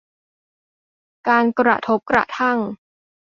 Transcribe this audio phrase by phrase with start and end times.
[1.27, 2.57] การกระทบกระทั่ง